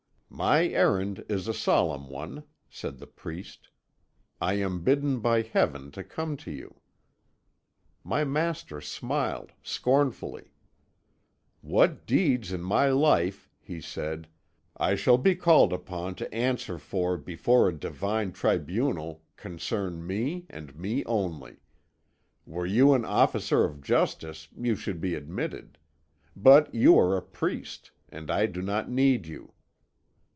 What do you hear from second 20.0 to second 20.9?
me, and